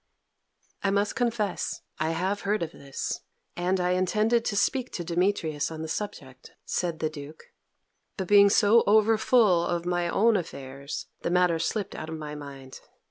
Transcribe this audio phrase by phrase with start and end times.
[0.81, 3.19] "I must confess I have heard of this,
[3.55, 7.43] and I intended to speak to Demetrius on the subject," said the Duke.
[8.17, 12.79] "But being so overfull of my own affairs, the matter slipped out of my mind.